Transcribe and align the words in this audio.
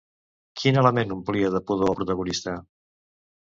Quin 0.61 0.79
element 0.83 1.13
omplia 1.17 1.53
de 1.57 1.63
pudor 1.69 1.93
al 1.93 2.01
protagonista? 2.01 2.57